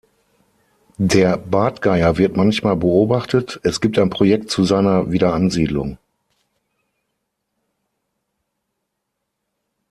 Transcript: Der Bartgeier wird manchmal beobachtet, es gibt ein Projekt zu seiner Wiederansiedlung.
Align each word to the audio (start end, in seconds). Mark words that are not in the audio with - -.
Der 0.97 1.37
Bartgeier 1.37 2.17
wird 2.17 2.35
manchmal 2.35 2.75
beobachtet, 2.75 3.59
es 3.61 3.79
gibt 3.81 3.99
ein 3.99 4.09
Projekt 4.09 4.49
zu 4.49 4.63
seiner 4.63 5.11
Wiederansiedlung. 5.11 5.99